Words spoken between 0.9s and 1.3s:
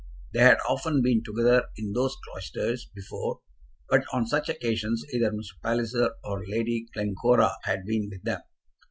been